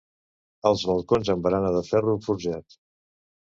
Els 0.69 0.85
balcons 0.93 1.31
amb 1.35 1.47
barana 1.49 1.75
de 1.77 1.85
ferro 1.93 2.19
forjat. 2.31 2.83